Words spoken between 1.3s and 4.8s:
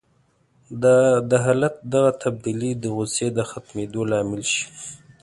حالت دغه تبديلي د غوسې د ختمېدو لامل شي.